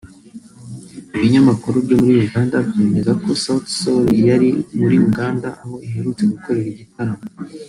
Ibinyamakuru 1.15 1.75
byo 1.85 1.95
muri 2.03 2.15
Uganda 2.25 2.55
byemeza 2.67 3.11
ko 3.21 3.21
ubwo 3.23 3.33
Sauti 3.43 3.71
Sol 3.81 4.05
yari 4.29 4.49
muri 4.79 4.95
Uganda 5.07 5.47
aho 5.63 5.75
iherutse 5.87 6.23
gukorera 6.33 6.69
igitaramo 6.73 7.23